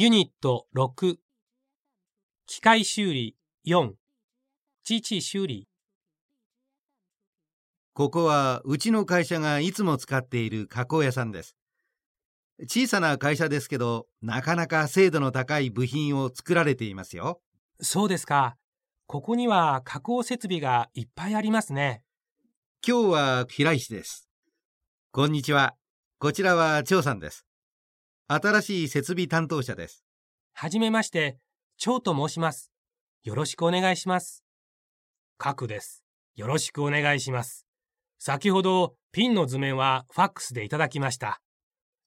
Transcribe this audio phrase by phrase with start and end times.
[0.00, 1.16] ユニット6
[2.46, 3.36] 機械修理
[3.66, 3.94] 4
[4.84, 5.66] 機器修理。
[7.94, 11.56] ここはうちの会社がいつも使っている加工屋さんです。
[12.68, 17.40] 小さな会社ですけどなかなか精度の高い部品を作られていますよ。
[17.80, 18.56] そうですか。
[19.08, 22.04] ここには加工設備がいっぱいありますね。
[22.86, 24.28] 今日は平石です。
[25.10, 25.74] こんにちは。
[26.20, 27.47] こちらは張さんです
[28.30, 30.04] 新しい設備担当者です。
[30.52, 31.38] はじめまして
[31.78, 32.70] 張と申します。
[33.24, 34.44] よろしくお願いします。
[35.38, 36.04] 角です。
[36.36, 37.66] よろしくお願いします。
[38.18, 41.40] 先ほどピンの図面はファックスでいただきました。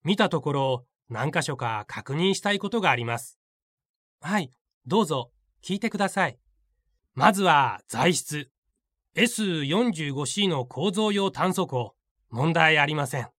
[0.04, 3.40] 見たところ何箇所か確認したいことがあります。
[4.22, 4.52] はい
[4.86, 5.32] どうぞ。
[5.64, 6.38] 聞いてください。
[7.16, 8.52] まずは材質。
[9.16, 11.96] S45C の構造用炭素鋼。
[12.30, 13.30] 問題ありません。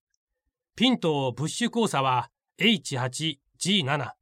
[0.74, 4.12] ピンとブッシュ交差は H8G7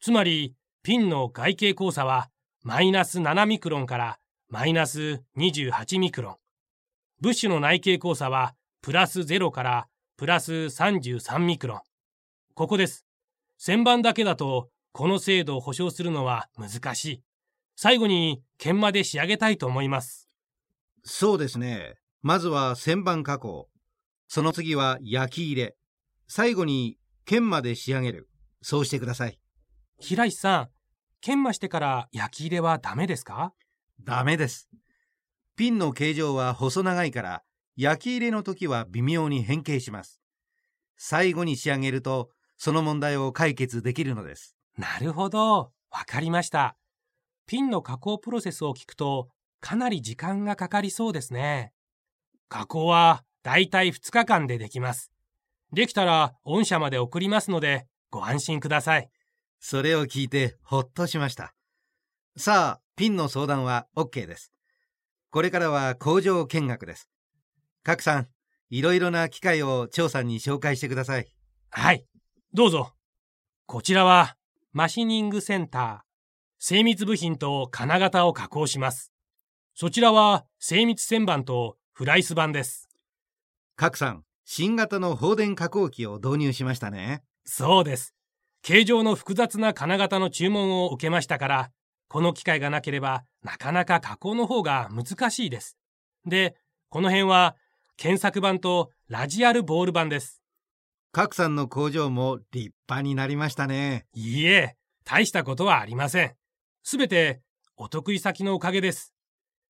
[0.00, 2.30] つまりピンの外形交差は
[2.62, 6.36] マイナス7ミクロンからマイナス28ミクロン
[7.20, 11.80] ブッシュの内径交差はプラス0からプラス33ミクロン。
[12.54, 13.04] ここです。
[13.58, 17.22] 旋盤だけだとこの精度を保証するのは難しい。
[17.76, 20.30] 最後に研磨で仕上げたいと思います。
[21.04, 21.96] そうですね。
[22.22, 23.68] まずは旋盤加工。
[24.26, 25.76] その次は焼き入れ。
[26.26, 28.28] 最後に研磨で仕上げる。
[28.62, 29.38] そうしてください。
[29.98, 30.68] 平石さん、
[31.20, 33.52] 研磨してから焼き入れはダメですか？
[34.02, 34.68] ダメです。
[35.56, 37.42] ピンの形状は細長いから
[37.76, 40.20] 焼き入れの時は微妙に変形します。
[40.96, 44.56] 最後に仕上げるとその問題を解決できるのです。
[44.76, 45.72] なるほど。
[45.90, 46.76] わかりました。
[47.46, 49.28] ピンの加工プロセスを聞くと
[49.60, 51.72] かなり時間がかかりそうですね。
[52.48, 55.09] 加工はだいたい2日間でできます
[55.72, 59.10] できたら御社まで送りますのでご安心ください
[59.60, 61.54] それを聞いてほっとしました
[62.36, 64.52] さあピンの相談は OK です
[65.32, 67.08] これからは工場見学です。
[67.84, 68.26] 賀来さん、
[68.68, 71.28] いろいろな機械を張さんに紹介してください。
[71.70, 72.04] はい、
[72.52, 72.94] どうぞ。
[73.66, 74.36] こちらは、
[74.72, 75.98] マシニングセンター。
[76.58, 79.12] 精密部品と金型を加工します。
[79.74, 82.88] そちらは、精密旋盤とフライス板です。
[83.76, 87.22] 賀来さん、新型の放電加工機を導入しましたね。
[87.44, 88.16] そうです。
[88.62, 91.70] 形状の複雑な金型の注文を受けましたから、
[92.08, 95.78] この機械がなければなかなか加工の方が難しいです。
[96.26, 96.56] で、
[96.88, 97.54] この辺は
[97.96, 100.42] 検索版とラジアルボール版です。
[101.12, 104.06] 賀さんの工場も立派になりましたね。
[104.14, 104.74] いいえ、
[105.04, 106.34] 大したことはありません。
[106.82, 107.40] すべて
[107.76, 109.14] お得意先のおかげです。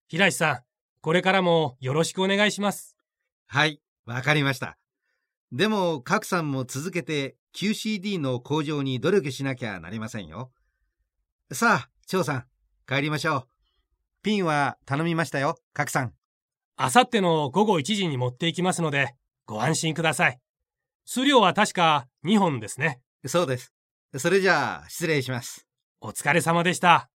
[0.07, 0.59] 平石さん、
[1.01, 2.97] これからもよろしくお願いします。
[3.45, 4.77] はい、わかりました。
[5.51, 10.51] でも、賀さんも続けて QCD の工場に努力しなきゃなりませんよ。
[11.51, 12.45] さあ、翔さん、
[12.87, 13.47] 帰りましょう。
[14.23, 16.13] ピンは頼みましたよ、賀来さん。
[16.77, 20.39] あさっての午後1時に持っていきますので、ご安心ください。
[21.05, 23.01] 数量は確か2本ですね。
[23.25, 23.73] そうです。
[24.17, 25.67] それじゃあ、失礼します。
[25.99, 27.10] お疲れ様でした。